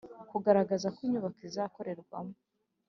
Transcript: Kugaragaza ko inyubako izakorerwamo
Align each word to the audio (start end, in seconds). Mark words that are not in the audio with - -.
Kugaragaza 0.29 0.87
ko 0.95 0.99
inyubako 1.05 1.41
izakorerwamo 1.49 2.35